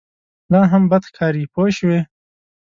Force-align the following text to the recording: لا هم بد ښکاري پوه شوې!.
لا 0.51 0.61
هم 0.71 0.83
بد 0.91 1.01
ښکاري 1.09 1.43
پوه 1.53 1.67
شوې!. 1.77 1.99